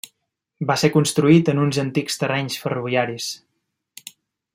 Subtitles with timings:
[0.69, 3.29] Va ser construït en uns antics terrenys ferroviaris.